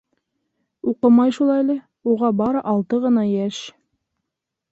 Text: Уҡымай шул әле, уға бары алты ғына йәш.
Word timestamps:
Уҡымай 0.91 1.33
шул 1.39 1.51
әле, 1.57 1.75
уға 2.13 2.31
бары 2.41 2.65
алты 2.73 3.01
ғына 3.05 3.27
йәш. 3.35 3.63